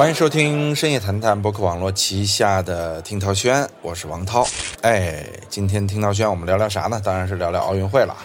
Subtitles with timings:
[0.00, 4.46] 欢迎收听深夜谈谈博客网络旗下的听涛轩，我是王涛。
[4.80, 6.98] 哎，今天听涛轩我们聊聊啥呢？
[7.04, 8.16] 当然是聊聊奥运会了。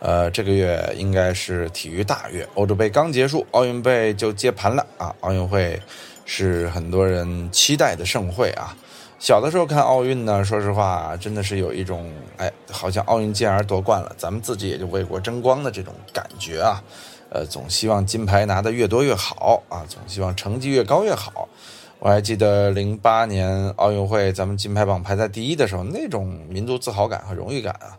[0.00, 5.14] 呃，这个月应该是体育大月，欧洲杯刚结束，奥运杯就接盘了啊！
[5.20, 5.80] 奥运会
[6.26, 8.76] 是很多人期待的盛会啊。
[9.18, 16.82] 小的时候看奥运呢，说实话，真的是有一种哎，好像奥运健儿夺冠了，咱们自己也就为国争光的这种感觉啊。
[17.34, 21.48] 呃，总希望金牌拿得越多越好啊，总希望成绩越高越好。
[21.98, 27.98] 我还记得零八年奥运会，咱们金牌榜排在第一的时候，那种民族自豪感和荣誉感啊，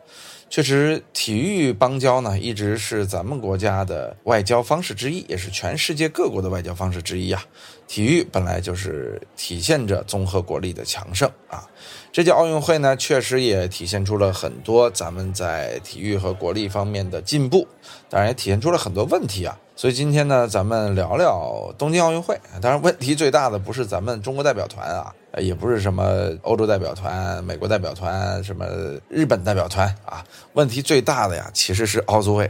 [0.50, 7.44] 确实，体育邦交呢，一直是咱们国家的外交方式之一，也是全世界各国的外交方式之一啊。
[7.88, 11.68] 体育本来就是体现着综合国力的强盛啊。
[12.12, 17.68] 这届奥运会呢，确实也体现出了很多咱们在体育和国力方面的进步，
[18.10, 19.58] 当然也体现出了很多问题啊。
[19.76, 22.40] 所以今天呢，咱们聊聊东京奥运会。
[22.62, 28.66] 当然，问题最大的不是咱们中国代表团啊，也不是什么欧洲代表团、美国代表团、什么
[29.10, 30.24] 日本代表团啊。
[30.54, 32.46] 问题最大的呀，其实是奥组委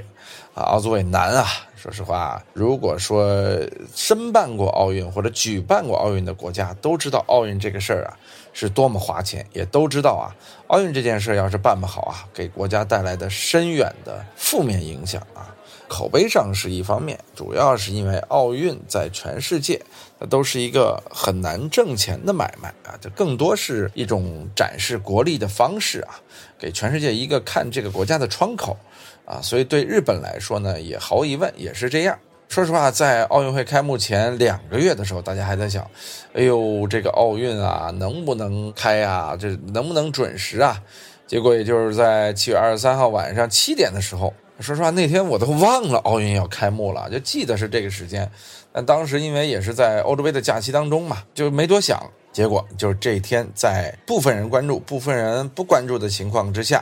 [0.54, 1.48] 啊，奥组委难啊。
[1.76, 3.60] 说实话，如果说
[3.96, 8.18] 申办过奥运或者举办过奥运的国家都知道奥运这个事儿啊
[8.56, 10.34] 是多么花钱，也都知道啊，
[10.68, 15.54] 奥运这件事要是办不好啊，给国家带来的深远的负面影响啊，
[15.90, 19.80] 口碑上是一方面，主要是因为奥运在全世界
[20.18, 26.16] 那都是一个很难挣钱的买卖啊，这更多是一种展示国力的方式啊，
[26.58, 28.78] 给全世界一个看这个国家的窗口。
[29.26, 32.20] 啊，所以对日本来说呢，也毫无疑问也是这样。
[32.56, 35.86] 说实话，在奥运会开幕前两个月的时候，大家还在想，
[36.34, 39.36] 哎呦，这个奥运啊，能不能开啊？
[39.38, 40.82] 这能不能准时啊？
[41.28, 48.32] 结果也就是在七月二十三号晚上七点的时候，说实话，那天我都忘了奥运要开幕了，就记得是这个时间。
[48.72, 52.02] 但当时因为也是在欧洲杯的假期当中嘛，就没多想。
[52.32, 56.82] 结果就是这一天，在部分人关注、部分人不关注的情况之下。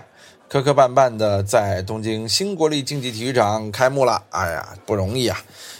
[0.53, 5.36] 磕磕绊绊的在东京新国立竞技体育场开幕了，哎呀，不容易啊！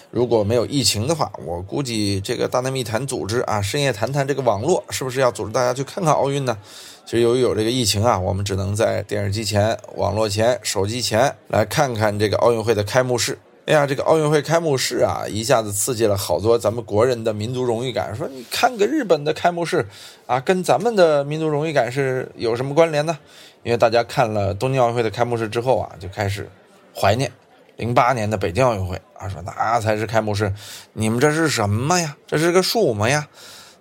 [0.09, 6.57] 如果没有疫情的话，我估计这个大内密谈组织啊，深夜谈谈这个网络是不是要组织大家去看看奥运呢？
[7.06, 13.38] 其实由于有这个疫情啊，我们只能在电视机前、网络前、手机前来看看这个奥运会的开幕式。
[13.66, 18.13] 哎呀，这个奥运会开幕式啊，一下子刺激了好多咱们国人的民族荣誉感。
[18.13, 19.85] 说你看个日本的开幕式
[20.28, 23.18] 啊，跟咱们的民族荣誉感是有什么关联呢？
[23.63, 26.50] 因为大家看了东京奥运会的开幕式之后啊，就开始
[26.94, 27.31] 怀念
[27.78, 30.53] 零八年的北京奥运会啊，说那才是开幕式，
[30.91, 32.18] 你们这是什么呀？
[32.28, 33.30] 这是个什么呀？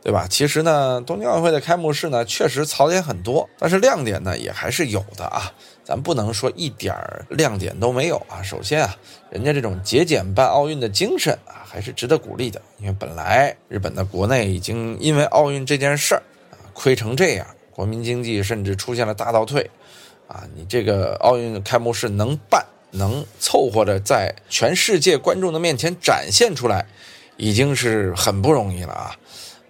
[0.05, 0.29] 对吧？
[0.31, 5.53] 其实呢，东京奥运会的开幕式呢，确实槽点很多，但是亮点呢也还是有的啊。
[5.85, 8.43] 咱不能说一点儿亮点都没有啊。
[8.43, 8.97] 首先啊，
[9.31, 12.63] 人家这种节俭办奥运的精神啊，还是值得鼓励的。
[12.79, 19.69] 因为本来日本的国内已经因为奥运这件事儿啊亏成这样，国民经济甚至出现了大倒退，
[20.29, 26.87] 啊，你这个奥运开幕式能办，能凑合着在全世界观众的面前展现出来，
[27.37, 29.17] 已经是很不容易了啊。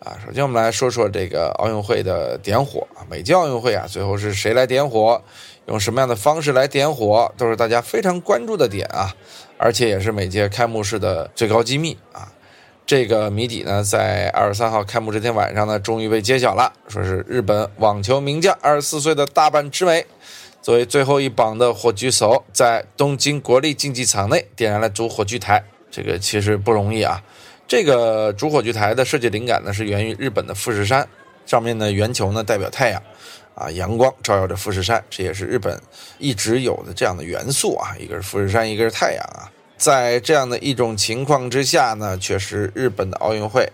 [0.05, 5.23] 啊，首先我们来说说这个奥运会的点火啊，每届奥运会啊，最后是谁来点火，
[5.67, 9.15] 用什么样的方式来点火，都是大家非常关注的点啊，
[9.57, 12.33] 而且也是每届开幕式的最高机密啊。
[12.85, 20.05] 这个谜底呢，在二十三号开幕这天晚上呢，终于被揭晓了，说是日本网球名将二十四岁的大阪直美，
[20.61, 25.62] 作为最后一棒的火炬手，在东京国立竞技场内点燃了主火炬台，
[25.93, 27.23] 这个其实不容易啊。
[27.72, 31.09] 这个主火炬台的设计灵感呢，是源于日本的富士山，
[31.47, 33.03] 上面的圆球呢代表太阳，
[33.55, 35.81] 啊，阳光照耀着富士山，这也是日本
[36.19, 39.49] 一直有的这样的元素啊，一个是富士山，一个是太阳啊，
[39.79, 43.67] 在这样的一种情况之下呢，确实日本的奥运会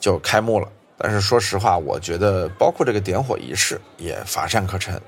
[0.00, 0.66] 就开幕了。
[0.96, 4.98] 但是说实话，我觉得包括这个点火仪式也乏善可陈，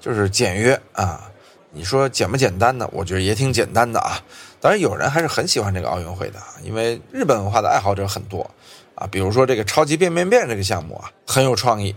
[0.00, 1.30] 就是简约啊。
[1.74, 2.88] 你说简不简单呢？
[2.92, 4.20] 我觉得也挺简单的啊。
[4.60, 8.48] 当然，有人还是很喜欢这个奥运会的，因为日本文化的爱好者很多
[8.94, 9.06] 啊。
[9.10, 11.94] 比如说这个超级变变变这个项目啊，很有创意。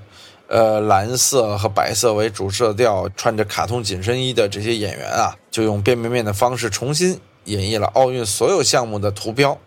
[0.49, 9.57] 呃，蓝色和白色为主色调，穿着卡通紧身衣的这些演员啊，就用变变变的方式重新演绎了奥运所有项目的图标。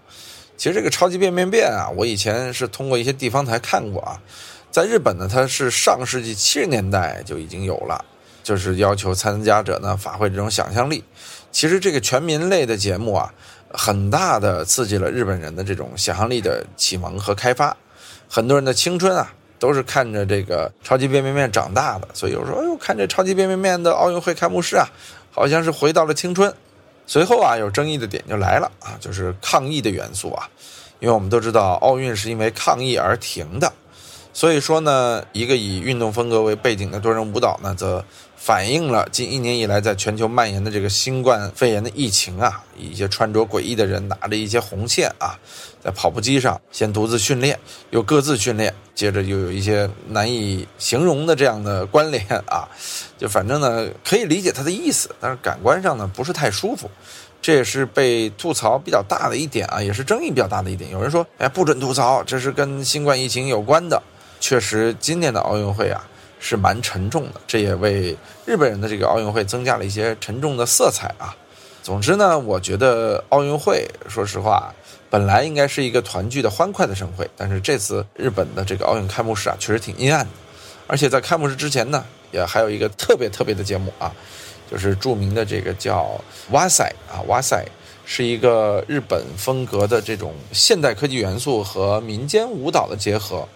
[0.56, 4.20] 其实这个超级变变变啊，我以前是通过一些地方台看过啊。
[4.70, 8.02] 在日本呢，它是上世纪七十年代就已经有了。
[8.50, 11.04] 就是要求参加者呢发挥这种想象力。
[11.52, 13.32] 其实这个全民类的节目啊，
[13.72, 17.76] 很大的刺激了日本人的这种想象力的启蒙和开发。
[18.28, 22.08] 很多人的青春啊，都是看着这个超级变变变长大的。
[22.12, 24.84] 所以有时候，哎呦，看这超级变变变的奥运会开幕式啊，
[25.30, 26.52] 好像是回到了青春。
[27.06, 30.48] 随后啊，有争议的点就来了啊，就是抗议的元素啊。
[30.98, 33.72] 因为我们都知道奥运是因为抗议而停的，
[34.32, 38.04] 所以说呢，一个以运动风格为背景的多人舞蹈呢，则
[38.42, 45.38] 反映了近一年以来在全球蔓延的这个新冠肺炎的疫情啊，一些穿着诡异的人拿着一些红线啊，
[45.84, 47.58] 在跑步机上先独自训练，
[47.90, 52.66] 又各自训练，接着又有一些难以形容的这样的关联啊，
[53.18, 56.90] 就反正呢可以理解他的意思，但是感官上呢不是太舒服，
[57.42, 60.90] 这也是被吐槽比较大的一点啊，也是争议比较大的一点。
[60.90, 64.02] 有人说，哎，不准吐槽，这是跟新冠疫情有关的。
[64.40, 66.02] 确实，今年的奥运会啊。
[66.40, 68.16] 是蛮沉重的，这也为
[68.46, 71.36] 日本人的这个奥运会增加了一些沉重的色彩啊。
[71.82, 74.74] 总之呢，我觉得奥运会，说实话，
[75.08, 80.30] 本来应该是一个团聚的欢快的盛会，但是这次日本的这个奥运开幕式啊，确实挺阴暗的。
[80.86, 84.12] 而且在开幕式之前呢，也还有一个特别特别的节目啊，
[84.70, 86.20] 就是著名的这个叫
[86.50, 87.64] 哇塞啊，哇塞，
[88.04, 93.46] 是一个日本风格的这种现代科技元素和民间舞蹈的结合。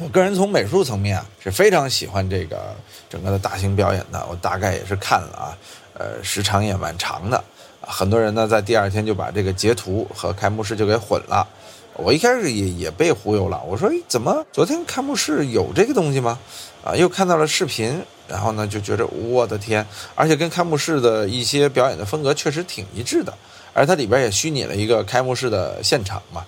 [0.00, 2.74] 我个人从美术层面啊是非常喜欢这个
[3.08, 5.56] 整个的大型表演的，我大概也是看了啊，
[5.94, 7.42] 呃，时长也蛮长的，
[7.80, 11.46] 很多人呢在第二天就把这个截图和开幕式就给混了，
[11.94, 16.40] 我一开始也也被忽悠了，我说怎么昨天开幕式有这个东西吗？
[16.84, 19.86] 啊，又看到了视频，然后呢就觉得我的天，
[20.16, 23.32] 而且跟开幕式的一些表演的风格确实挺一致的，
[23.72, 26.44] 而它里边也虚拟了一个开幕式的现场嘛。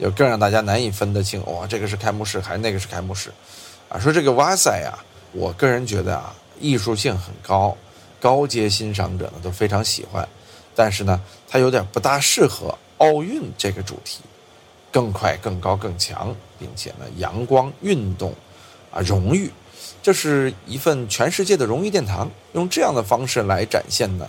[0.00, 3.30] 就更让大家难以分得清，哇，这个是开幕式还是那个是开幕式？
[3.90, 4.98] 啊，说这个哇塞呀，
[5.32, 7.76] 我个人觉得啊，艺术性很高，
[8.18, 10.26] 高阶欣赏者呢都非常喜欢，
[10.74, 14.20] 但是呢，它有点不大适合奥运这个主题，
[14.90, 18.32] 更快、更高、更强，并且呢，阳光、运动，
[18.90, 19.50] 啊，荣誉，
[20.02, 24.26] 这是一份全世界的荣誉殿堂，用这样的方式来展现呢。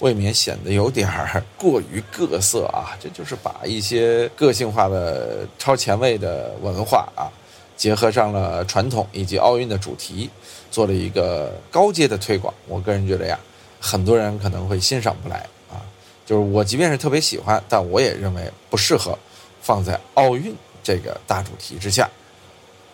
[0.00, 2.96] 未免显得有点儿过于各色啊！
[2.98, 7.28] 这就是把一些个性化的、超前卫的文化啊，
[7.76, 10.28] 结合上了传统以及奥运的主题，
[10.70, 12.52] 做了一个高阶的推广。
[12.66, 13.38] 我个人觉得呀，
[13.78, 15.84] 很多人可能会欣赏不来啊。
[16.24, 19.18] 就是我即便是特别喜欢，但我也认为不适合
[19.60, 22.08] 放在奥运这个大主题之下。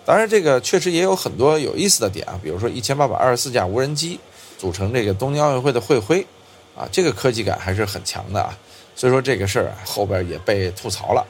[0.05, 4.19] 当然，这个确实也有很多有意思的点啊，比如说一千八百二十四架无人机
[4.59, 6.27] 组成这个东京奥运会的会徽。
[6.77, 8.55] 啊，这个科技感还是很强的啊，
[8.95, 11.27] 所以说这个事儿，后边也被吐槽了。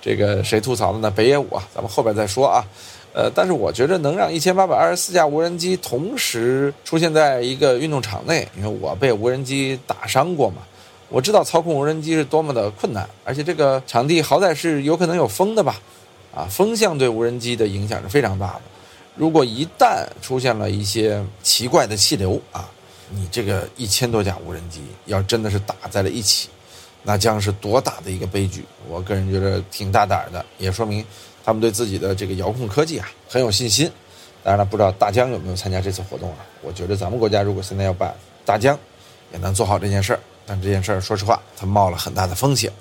[0.00, 1.10] 这个谁吐槽的呢？
[1.10, 2.64] 北野武，咱们后边再说啊。
[3.12, 10.62] 呃，但是我觉得能让一千八百二十四架无人机同时出现在一个运动场内，因为我被无人机打伤过嘛，
[11.08, 15.80] 我知道操控无人机是多么的困难，而且这个场地好歹是有可能有风的吧？
[16.32, 18.62] 啊，风向对无人机的影响是非常大的。
[19.16, 22.70] 如果一旦出现了一些奇怪的气流啊。
[23.10, 26.48] 你这个一千多架无人机要真的是打在了一起，
[27.02, 28.64] 那将是多大的一个悲剧！
[28.88, 31.04] 我个人觉得挺大胆的，也说明
[31.44, 33.90] 他们对自己的这个遥控科技啊很有信心。
[34.42, 36.38] 当然了，不知道大疆有没有参加这次活动啊？
[36.62, 38.14] 我觉得咱们国家如果现在要办，
[38.44, 38.78] 大疆
[39.32, 40.20] 也能做好这件事儿。
[40.48, 42.72] 但这件事儿，说实话，它冒了很大的风险。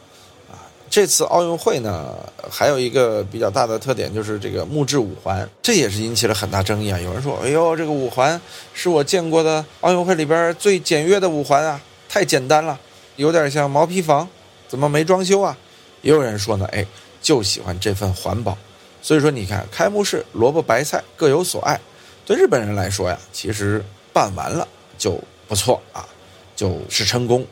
[0.95, 2.15] 这次奥运会呢，
[2.49, 6.97] 还有一个比较大的特点就是这个木质五环，这也是引起了很大争议啊。
[6.97, 8.39] 有人说：“哎呦，这个五环
[8.73, 12.79] 是我见过的奥运会里边最简约的五环啊，太简单了，
[13.17, 14.25] 有点像毛坯房，
[14.69, 15.57] 怎么没装修啊？”
[16.01, 16.85] 也有人说呢：“哎，
[17.21, 18.57] 就喜欢这份环保。”
[19.03, 21.77] 所以说，你看开幕式萝卜白菜各有所爱，
[22.25, 23.83] 对日本人来说呀，其实
[24.13, 24.65] 办完了
[24.97, 26.07] 就不错啊，
[26.55, 27.45] 就是成功。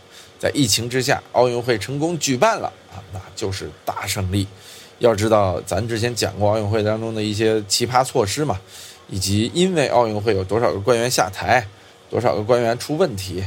[0.44, 4.46] 在疫情之下，奥运会成功举办了啊，那就是大胜利。
[5.00, 8.60] 要知道，咱之前讲过奥运会当中的一些奇葩措施嘛，
[9.08, 11.66] 以及因为奥运会有多少个官员下台，
[12.10, 13.40] 多少个官员出问题，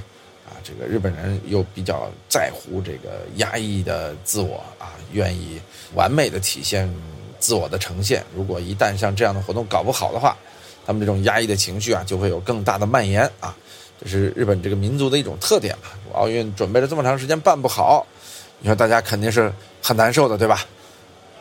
[0.47, 5.61] 啊，这个日本人又比较在乎这个压抑的自我啊，愿意
[5.95, 6.91] 完美的体现
[7.39, 8.25] 自我的呈现。
[8.35, 10.35] 如果一旦像这样的活动搞不好的话，
[10.87, 13.55] 他们这种压抑的情绪啊，就会有更大的蔓延啊。
[14.01, 15.89] 这是日本这个民族的一种特点嘛？
[16.13, 18.07] 奥运准备了这么长时间办不好，
[18.61, 20.65] 你说大家肯定是很难受的，对吧？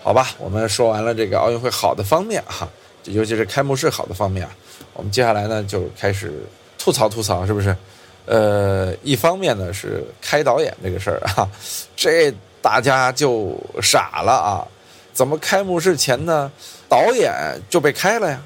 [0.04, 2.68] 好吧，我们说完了这个奥运会好的方面哈，
[3.06, 4.56] 尤其是开幕式好的方面啊，
[4.94, 6.32] 我们接下来呢就开始
[6.78, 7.76] 吐槽吐槽，是不是？
[8.26, 11.50] 呃，一方面呢是开导演这个事儿啊，
[11.96, 14.68] 这大家就傻了啊，
[15.14, 16.52] 怎么开幕式前呢
[16.88, 17.34] 导演
[17.70, 18.42] 就被开了呀？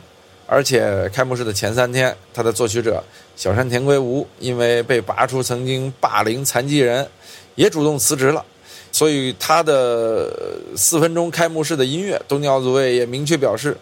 [0.48, 3.04] 而且开幕式的前三天，他的作曲者
[3.40, 7.08] 小山田圭吾因为被拔出曾经霸凌残疾人，
[7.56, 8.46] 也主动辞职了。
[8.92, 13.78] 所以他的四分钟开幕式的音乐，东京奥组委也明确表示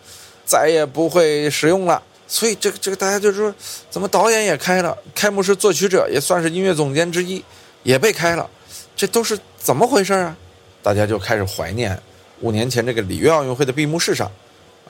[0.45, 1.99] 再也不会使用了。
[2.27, 3.51] 所以这个这个大家就说，
[3.89, 7.43] 怎么导演也开了，开幕式作曲者也算是音乐总监之一，
[7.81, 8.47] 也被开了，
[8.95, 10.37] 这都是怎么回事啊？
[10.83, 11.99] 大家就开始怀念
[12.41, 14.31] 五年前这个里约奥运会的闭幕式上，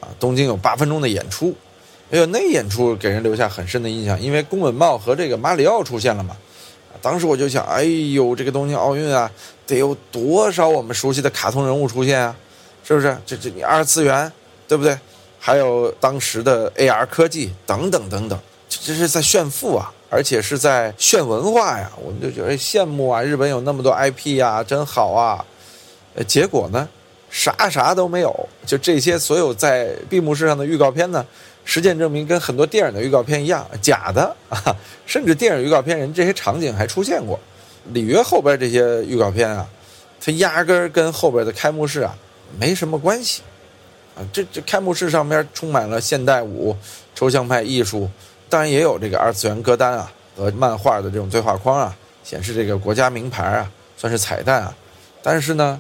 [0.02, 1.56] 啊，东京有八分钟的演出，
[2.10, 6.36] 哎呦，那演出给人留下很深的印象，因为宫本茂和这个马里奥出现了嘛。
[7.02, 9.30] 当时我就想，哎呦，这个东京奥运啊，
[9.66, 12.36] 得有多少我们熟悉的卡通人物出现啊？
[12.84, 13.16] 是不是？
[13.26, 14.32] 这这你二次元，
[14.68, 14.98] 对不对？
[15.38, 21.92] 还有当时的 AR 科技等等等等，这这是在炫富啊，而且是在炫文化呀。
[22.02, 25.46] 我们就觉得羡慕啊，日本有那么多 IP 呀，真好啊。
[26.16, 26.88] 呃，结果呢，
[27.30, 28.50] 啥啥都没有。
[28.66, 31.24] 就这些所有在闭幕式上的预告片呢？
[31.70, 34.74] 实践证明，跟很多电影的预告片一样，假的啊！
[35.06, 37.38] 甚至电影预告片人这些场景还出现过。
[37.92, 39.68] 里约后边这些预告片啊，
[40.22, 42.18] 它压根儿跟后边的开幕式啊
[42.58, 43.42] 没什么关系
[44.16, 44.24] 啊。
[44.32, 46.74] 这这开幕式上面充满了现代舞、
[47.14, 48.10] 抽象派艺术，
[48.48, 51.94] 当然也有这个二次元歌单啊和漫画的这种对话框啊，
[52.24, 54.74] 显示这个国家名牌啊，算是彩蛋啊。
[55.22, 55.78] 但是呢，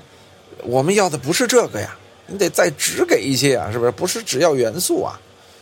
[0.63, 3.91] 我们要的不是这个呀，你得再只给一些啊，是不是？
[3.91, 5.17] 不是只要元素啊。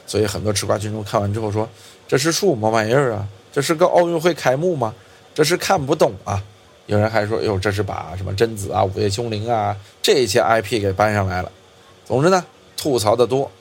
[0.07, 1.67] 所以很多吃瓜群众看完之后说
[2.07, 3.27] ：“这是树么玩意儿啊？
[3.51, 4.93] 这是个奥运会开幕吗？
[5.33, 6.41] 这是看不懂啊！”
[6.88, 11.51] 有人还说：“哟，这是把什么贞子啊、午夜凶铃啊这些 IP 给搬上来了。”
[12.05, 12.45] 总之呢，
[12.77, 13.51] 吐槽的多，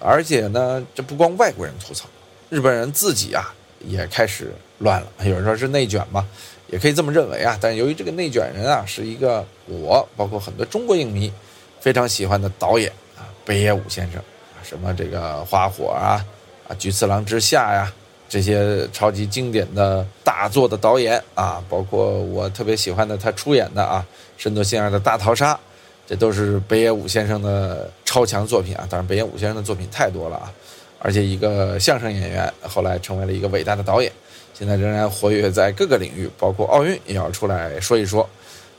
[0.00, 2.08] 而且呢，这不光外国人吐槽，
[2.48, 5.08] 日本人自己啊也开始乱了。
[5.24, 6.24] 有人说是内卷嘛，
[6.68, 7.58] 也可以这么认为啊。
[7.60, 11.32] 但由于这个内卷人啊是一个我，包括很多中国影迷
[11.80, 14.22] 非常喜欢的导演啊，北野武先生。
[14.68, 16.22] 什么这个花火啊，
[16.68, 17.90] 啊菊次郎之下呀，
[18.28, 24.04] 这些超级经典的大作的导演啊，包括我特别喜欢的他出演的啊，
[24.36, 25.58] 深泽信二的大逃杀，
[26.06, 28.86] 这都是北野武先生的超强作品啊。
[28.90, 30.52] 当然，北野武先生的作品太多了啊，
[30.98, 34.12] 而且一个相声演员后来成为了一个伟大的导演，
[34.52, 38.28] 现在仍然活跃在各个领域，包括奥运也要出来说一说。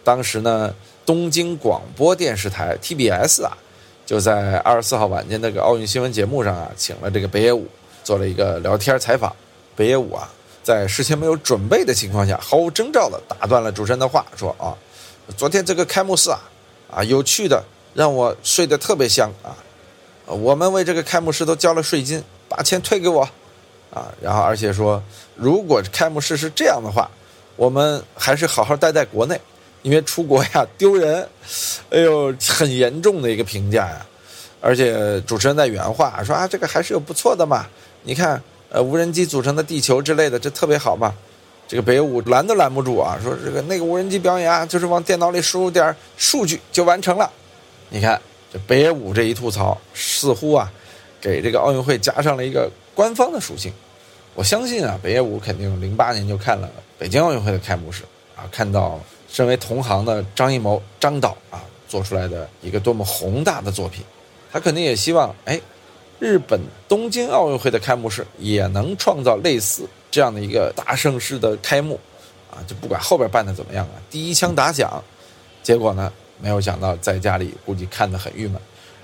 [0.03, 0.71] 当时呢，
[1.03, 3.57] 东京广播电视台 TBS 啊。
[4.09, 7.67] 就在二十四号晚间那个奥运新闻节目上啊，请了这个北野武
[8.03, 9.31] 做了一个聊天采访。
[9.75, 10.27] 北野武啊，
[10.63, 14.73] 在事先没有准备的情况下，毫无征兆的打断了主持人的话，说啊，
[15.37, 16.39] 昨天这个开幕式啊，
[16.89, 17.63] 啊有趣的，
[17.93, 19.55] 让我睡得特别香啊。
[20.25, 23.21] 我们为这个开幕式都交了税金，把钱退给我
[23.93, 24.11] 啊。
[24.19, 24.99] 然后而且说，
[25.35, 27.07] 如果开幕式是这样的话，
[27.55, 29.39] 我们还是好好待在国内。
[29.81, 31.27] 因为出国呀丢人，
[31.89, 34.05] 哎呦，很严重的一个评价呀。
[34.61, 37.65] 而且主持人在原话说啊，这个还是有不错的嘛。
[38.03, 41.13] 你看，呃，无人机组成的地球之类的，这特别好嘛。
[41.65, 47.31] 这个北野武拦都拦不住啊，说这个那个无人机表演啊，就是往电脑里输入点数据就完成了。
[47.87, 48.21] 你看
[48.51, 50.69] 这北野武这一吐槽，似乎啊，
[51.21, 53.71] 给这个奥运会加上了一个官方的属性。
[54.35, 58.03] 我相信啊，北野武肯定零八年就看了北京奥运会的开幕式
[58.35, 58.99] 啊，看到。
[59.31, 64.03] 身为同行的张艺谋张导啊，做出来的一个多么宏大的作品，
[64.51, 65.59] 他肯定也希望，哎，
[66.17, 71.99] 日本东京奥运会的开幕式也能创造类似这样的一个大盛世的开幕，
[72.51, 75.01] 啊，就不管后边办的怎么样啊，第一枪打响。
[75.61, 78.59] 结果呢，没有想到在家里估计看得很郁闷，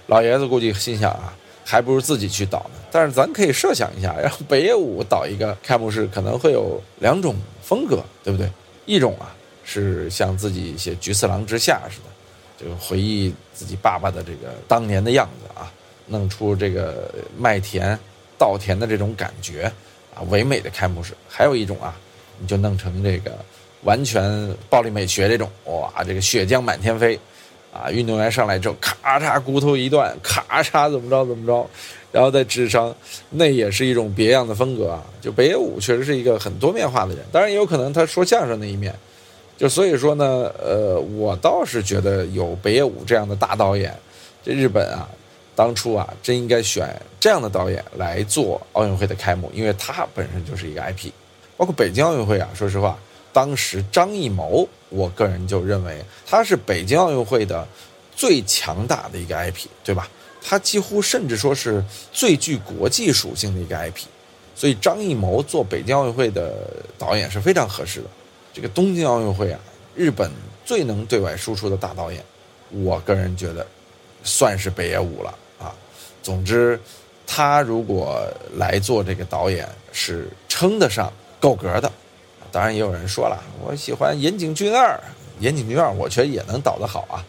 [0.08, 1.32] 老爷子估计心想啊，
[1.63, 2.79] 还不如自己去导呢。
[2.91, 8.50] 但是咱可以设想一下，让北野武导一个开幕式，可能会有两种风格，对不对？
[8.86, 9.36] 一种啊。
[9.65, 15.74] 是像自己写《菊次郎之下》似的，就回忆自己爸爸的这个当年的样子啊，
[16.07, 17.98] 弄出这个麦田、
[18.38, 19.63] 稻田的这种感觉
[20.13, 21.13] 啊，唯美的开幕式。
[21.27, 21.98] 还有一种啊，
[22.39, 23.38] 你就弄成这个
[23.84, 27.19] 完全暴力美学这种，哇，这个血浆满天飞
[27.74, 31.67] 啊，运动员上来之后，咔嚓骨头一断，咔嚓怎么着怎么着，
[32.12, 32.95] 然后再智商，
[33.31, 35.03] 那也是一种别样的风格啊。
[35.19, 38.93] 就北野武确实是一个很多面化的人，当然也有可能他说相声那一面。
[39.57, 43.95] 就所以说呢，呃，我倒是觉得有北野武这样的大导演，
[44.43, 45.07] 这日本啊，
[45.55, 51.09] 当初啊，真应该选这样的导演来做奥运会的开幕，因为他本身就是一个 IP。
[51.55, 53.00] 包括北京奥运会啊，说实话，
[53.31, 57.65] 当时张艺谋，我个人就认为他是北京奥运会的
[58.13, 60.09] 最强大的一个 IP，对吧？
[60.43, 61.81] 他几乎甚至说是
[62.12, 64.03] 最具国际属性的一个 IP，
[64.53, 66.67] 所以张艺谋做北京奥运会的
[67.00, 68.07] 导演是非常合适的。
[68.55, 69.59] 这个东京奥运会啊，
[69.95, 70.31] 日本
[70.63, 72.24] 最能对外输出的大导演，
[72.71, 73.67] 我个人觉得，
[74.24, 75.75] 算是北野武了啊。
[76.24, 76.79] 总之，
[77.27, 81.91] 他如果来做这个导演，是称得上够格的。
[82.50, 84.97] 当然，也有人说了，我喜欢岩井俊二，
[85.41, 87.19] 岩井俊二，我觉得也能导得好啊。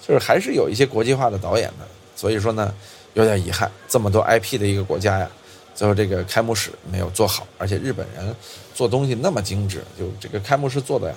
[0.00, 2.74] 就是还是有一些国际化的导演的，所以说呢，
[3.12, 5.30] 有点遗憾，这么多 IP 的一个国家呀。
[5.74, 8.34] 最后这个开幕式没有做好，而且日本人
[8.74, 11.14] 做东西那么精致，就这个开幕式做的呀，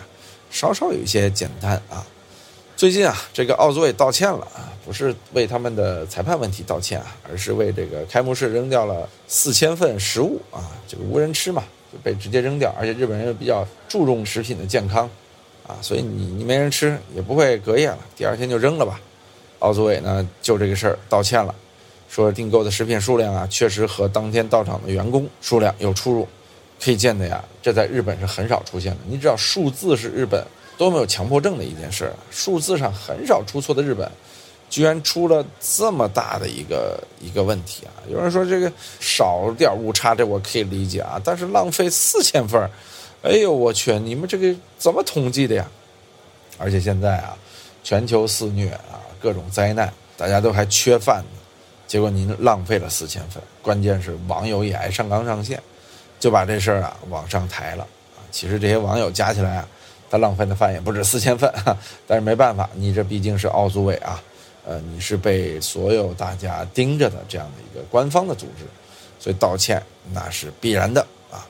[0.50, 2.06] 稍稍有一些简单啊。
[2.76, 12.74] 最近啊，这个奥组委道歉了啊，不是为他们的裁判问题道歉啊，而是为这个开幕式扔掉了四千份食物啊，这个无人吃嘛，就被直接扔掉。
[12.78, 15.10] 而且日本人又比较注重食品的健康
[15.68, 19.00] 啊，所以你你没人吃也不会隔夜了，第二天就扔了吧。
[19.60, 21.54] 奥组委呢就这个事儿道歉了，
[22.14, 26.28] 说订购的食品数量啊，确实和当天到场的员工数量有出入。
[26.80, 29.00] 可以见的呀，这在日本是很少出现的。
[29.08, 30.46] 你知道数字是日本
[30.78, 34.08] 多么有强迫症的一件事儿，数字上很少出错的日本，
[34.70, 38.04] 居然出了这么大的一个一个问题啊！
[38.10, 42.70] 有人说这个少点误差，这我可以理解啊，但是浪费四千份
[43.22, 45.66] 哎呦我去，你们这个怎么统计的呀？
[46.58, 47.36] 而且现在啊，
[47.84, 51.40] 全球肆虐啊，各种灾难，大家都还缺饭呢，
[51.94, 55.62] 结果您浪费了四千份，关键是网友也爱上纲上线。
[56.20, 57.84] 就把这事儿啊往上抬了
[58.16, 58.26] 啊！
[58.32, 59.68] 其实这些网友加起来啊，
[60.10, 61.54] 他浪费的饭也不止四千份，
[62.08, 64.20] 但是没办法，你这毕竟是奥组委啊，
[64.66, 68.66] 呃，你是被所有大家盯着的这样的一个官方的组织，
[69.20, 69.80] 所以道歉
[70.12, 71.46] 那是必然的啊！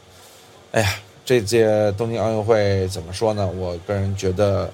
[0.74, 3.48] 哎呀，这届东京奥运会怎么说呢？
[3.48, 4.70] 我个人觉得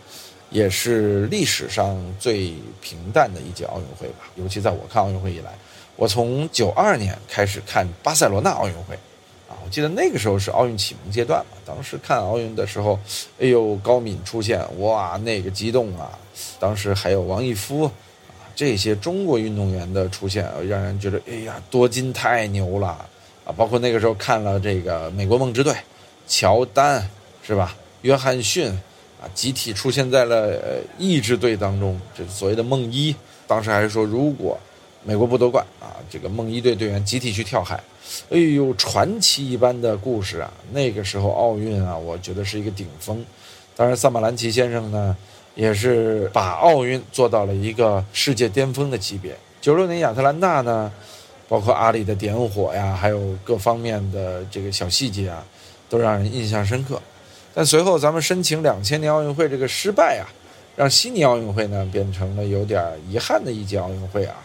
[0.50, 5.52] 也是历史上最平淡的一届奥运会吧，尤其在我看奥运会以来，
[5.96, 8.96] 我从九二年开始看巴塞罗那奥运会。
[9.48, 13.00] 啊我记得那个时候是奥运启蒙阶段嘛，当时看奥运的时候，
[13.40, 16.18] 哎呦，高敏出现，哇，那个激动啊！
[16.60, 22.90] 当时还有王义夫，啊，这些中国运动员的出现，让人觉得，哎呀，多金太牛了
[23.44, 23.52] 啊！
[23.58, 25.76] 包括那个时候看了这个美国梦之队，
[26.28, 27.10] 乔丹
[27.42, 27.76] 是吧？
[28.04, 28.72] 约翰逊
[29.22, 34.58] 啊，集体出现在了呃意志队当中，这所谓的梦一，当时还是说，如果
[35.04, 37.82] 美国不夺冠啊，这个梦一队队员集体去跳海。
[38.32, 40.52] 哎呦，传奇一般的故事啊！
[40.72, 43.24] 那个时候奥运啊，我觉得是一个顶峰。
[43.76, 45.16] 当然，萨马兰奇先生呢，
[45.54, 49.38] 也是把奥运做到了一个世界巅峰的级别。
[49.62, 50.92] 九六年亚特兰大呢，
[51.48, 55.46] 包括阿里的点火呀，还有各方面的这个小细节啊，
[55.88, 57.00] 都让人印象深刻。
[57.54, 60.26] 但随后咱们申请两千年奥运会这个失败啊，
[60.76, 64.36] 让悉尼奥运会呢变成了有点遗憾的一届奥运会啊。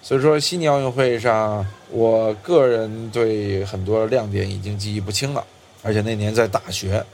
[0.00, 5.44] 所以说，悉尼奥运会上，我个人对很多亮点已经记忆不清了。
[5.82, 7.04] 而且那年在大学，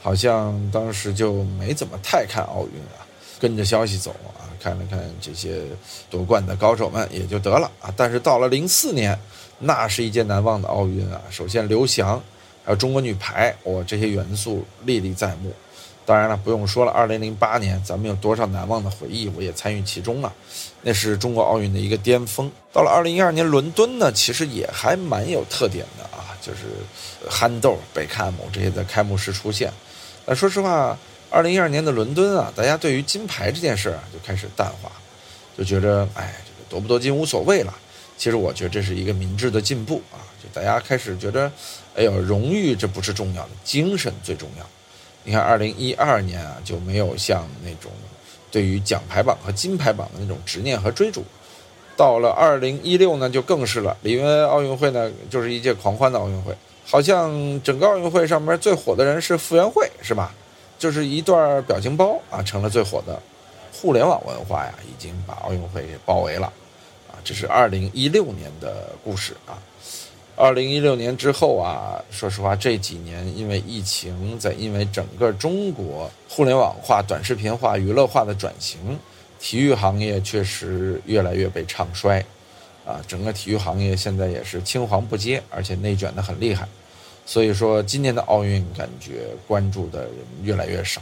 [0.00, 3.02] 好像当时就没怎么太看奥运啊，
[3.40, 5.62] 跟着消息走啊，看了看这些
[6.10, 7.92] 夺冠的高手们也就得了啊。
[7.96, 9.18] 但是到了零四年，
[9.58, 11.20] 那是一届难忘的奥运啊。
[11.30, 12.22] 首先，刘翔，
[12.66, 15.52] 还有中国女排，我，这些元素历历在目。
[16.04, 20.32] 当然了，不用说了，二零零八年咱们有多少难忘的回忆，我也参与其中了，
[20.82, 22.50] 那是中国奥运的一个巅峰。
[22.72, 26.58] 到了二零一二年伦敦呢，其实也还蛮有特点的啊，就是
[27.30, 29.72] 憨豆、贝克汉姆这些在开幕式出现。
[30.24, 30.98] 那说实话，
[31.30, 34.90] 二零一二年的伦敦啊，大家对于金牌这件事啊就开始淡化，
[35.56, 37.72] 就觉得哎，这个夺不夺金无所谓了。
[38.16, 41.50] 其实我觉得这是一个明智的进步啊，就大家开始觉得，
[41.96, 44.66] 哎呦，荣誉这不是重要的，精神最重要。
[45.24, 47.90] 你看，二零一二年啊，就没有像那种
[48.50, 51.24] 对于奖牌榜和金牌榜的那种执念和追逐。
[51.96, 53.96] 到了二零一六呢，就更是了。
[54.02, 56.54] 里约奥运会呢，就是一届狂欢的奥运会，
[56.84, 57.32] 好像
[57.62, 60.34] 整个奥运会上面最火的人是傅园慧，是吧？
[60.78, 63.18] 就是一段表情包啊，成了最火的。
[63.72, 66.46] 互联网文化呀，已经把奥运会给包围了。
[67.08, 69.58] 啊，这是二零一六年的故事啊。
[70.38, 78.78] 二零一六年之后啊，说实话，这几年因为疫情，在因为整个中国互联网化、短视频化、娱乐化的转型，
[79.40, 82.22] 体育行业确实越来越被唱衰，
[82.84, 86.68] 啊，整个体育行业现在也是青黄不接，而且内卷的很厉害，
[87.24, 91.00] 所以说今年的奥运感觉关注的人越来越少，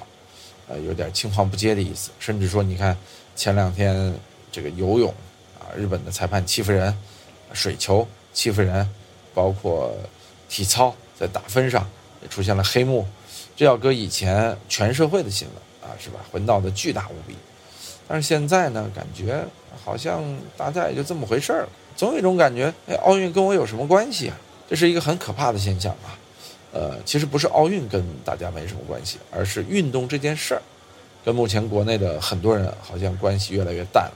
[0.69, 2.97] 呃，有点青黄不接的意思，甚至说你看
[3.35, 4.15] 前两天
[4.53, 5.13] 这个游泳
[5.59, 6.97] 啊，日本的裁判欺负人，
[7.53, 8.89] 水球欺负人。
[9.35, 9.93] 包括
[10.49, 11.87] 体操在打分上
[12.23, 13.07] 也出现了黑幕，
[13.57, 16.21] 这要搁以前全社会的新闻啊，是吧？
[16.31, 17.37] 会闹得巨大无比。
[18.07, 19.45] 但是现在呢，感觉
[19.85, 20.23] 好像
[20.57, 24.37] 大家也就这么回事儿了，总有一种感觉，哎，奥运跟我有什么关系啊？
[24.69, 26.17] 这是一个很可怕的现象啊。
[26.73, 30.63] 呃，其实不是奥运跟大家没什么关系，而是运动这件事儿，
[31.25, 34.15] 跟目前国内的很多人好像关系越来越淡了。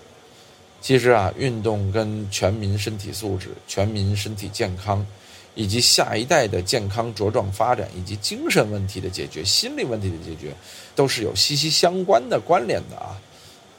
[0.80, 5.04] 其实啊，运动跟全民身体素质、全民身体健康，
[5.54, 10.54] 以及下一代的健康茁壮发展，以及精神问题的解决、心理问题的解决，
[10.94, 13.20] 都是有息息相关的关联的啊！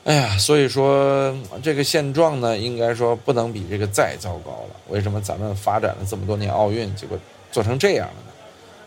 [0.04, 1.34] 哎呀，所以说
[1.64, 4.76] 这个现状呢，应该说不能比这个再糟糕了。
[4.90, 7.18] 为什么咱们发展了这么多年奥运，结果
[7.50, 8.32] 做成这样了呢？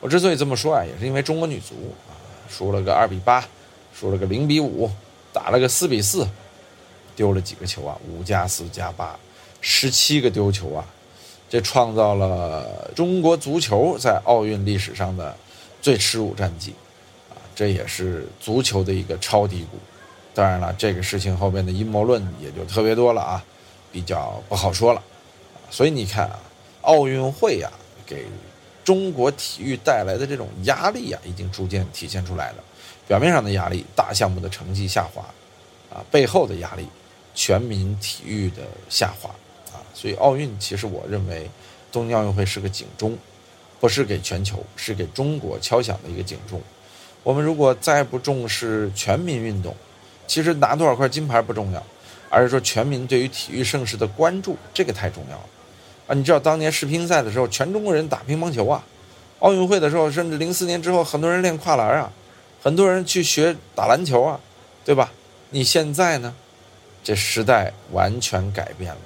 [0.00, 1.74] 我之所以这么说啊，也是因为中国女足
[2.08, 2.12] 啊，
[2.50, 3.42] 输了个二比八，
[3.98, 4.90] 输了个零比五。
[5.34, 6.28] 打了个四比四，
[7.14, 7.96] 丢了几个球啊？
[8.08, 9.18] 五加四加八，
[9.60, 10.84] 十七个丢球啊！
[11.48, 15.36] 这创造了中国足球在奥运历史上的
[15.80, 16.74] 最耻辱战绩
[17.30, 17.36] 啊！
[17.54, 19.78] 这也是足球的一个超低谷。
[20.34, 23.44] 当然了，这个事情后边的阴谋论也就特别多了啊，
[23.92, 25.02] 比较不好说了。
[25.70, 26.38] 所以你看啊，
[26.80, 27.70] 奥运会呀，
[28.06, 28.24] 给
[28.82, 32.64] 中国体育带来的这种压力啊，已经逐渐体现出来了。
[33.06, 35.22] 表面上的压力，大项目的成绩下滑，
[35.94, 36.86] 啊，背后的压力，
[37.34, 39.30] 全民体育的下滑，
[39.72, 41.48] 啊，所以奥运其实我认为，
[41.90, 43.16] 东京奥运会是个警钟，
[43.80, 46.60] 不是给全球，是给中国敲响的一个警钟。
[47.22, 49.74] 我们如果再不重视全民运动，
[50.26, 51.82] 其实拿多少块金牌不重要，
[52.28, 55.44] 而是说全民对于体育盛事的关注，这个太重要了。
[56.08, 58.84] 啊，你知道当年世乒赛的时候，全中国人打乒乓球啊；
[59.38, 62.12] 奥运会的时候，甚至零四年之后，很多人练跨栏啊。
[62.64, 64.38] 很多人去学打篮球啊，
[64.84, 65.12] 对吧？
[65.50, 66.32] 你现在呢？
[67.02, 69.00] 这时代完全改变了，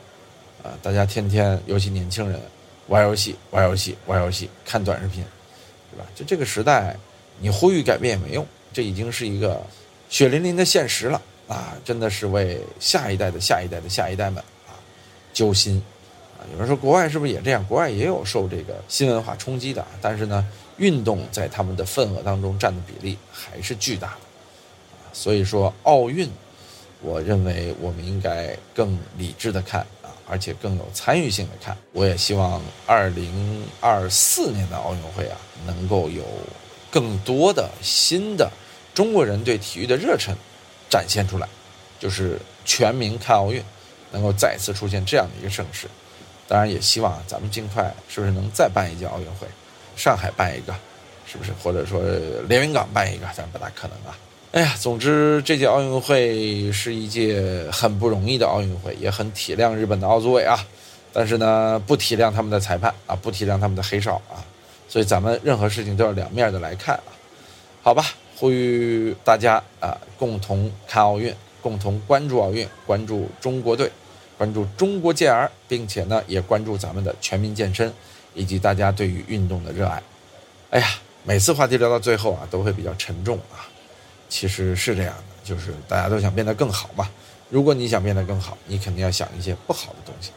[0.62, 2.40] 啊，大家天天，尤其年轻人，
[2.88, 5.24] 玩游戏，玩游戏，玩游戏，看短视频，
[5.90, 6.06] 对吧？
[6.14, 6.96] 就这个时代，
[7.38, 9.60] 你呼吁改变也没用，这已经是一个
[10.08, 11.74] 血淋淋的现实了啊！
[11.84, 14.76] 真的是为下一代的下一代的下一代们啊
[15.32, 15.82] 揪心
[16.38, 16.44] 啊！
[16.52, 17.66] 有人说国外是不是也这样？
[17.66, 20.46] 国外也有受这个新文化冲击的，但是呢？
[20.78, 24.14] 运动在他们的份额当中占的比例还是巨大的
[24.98, 26.30] 啊，所以说奥运，
[27.00, 31.76] 我认为我们应该更理智的看啊，而且更有参与性的看。
[31.92, 36.24] 我也希望二零二四年的奥运会啊，能够有
[36.90, 38.50] 更多的新的
[38.94, 40.34] 中国人对体育的热忱
[40.88, 41.46] 展现出来，
[42.00, 43.62] 就是全民看奥运，
[44.10, 45.86] 能够再次出现这样的一个盛世。
[46.48, 49.46] 当然，也希望咱们尽快是不是能再办一届奥运会。
[49.96, 50.74] 上海办一个，
[51.26, 51.52] 是不是？
[51.62, 52.00] 或者说
[52.48, 54.16] 连云港办一个，咱不大可能啊。
[54.56, 60.58] 哎呀，总之这届奥运会是一届很不容易的奥运会，也很体谅日本的奥组委啊。
[61.12, 64.40] 但是呢，不体谅他们的裁判啊，不体谅他们的黑哨啊。
[64.88, 67.12] 所以咱们任何事情都要两面的来看啊。
[67.82, 68.02] 好吧，
[68.34, 73.92] 呼吁大家啊，共同看奥运，共同关注奥运，关注中国队，
[74.38, 77.92] 关注中国健儿，并且呢，也关注咱们的全民健身。
[78.32, 80.02] 以及大家对于运动的热爱，
[80.70, 80.86] 哎呀，
[81.24, 83.68] 每次话题聊到最后啊，都会比较沉重啊。
[84.28, 87.08] 其实是这样的，就是大家都想变得更好嘛。
[87.48, 90.32] 如果你想变得更好，你肯定要想一些不好的东西，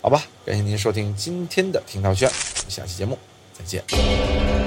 [0.00, 0.22] 好吧？
[0.46, 2.30] 感谢您收听今天的听涛轩，
[2.68, 3.18] 下期节目
[3.52, 4.63] 再见。